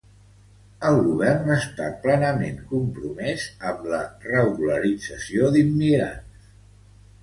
[0.91, 6.47] El Govern està plenament compromès amb la regularització immigrants.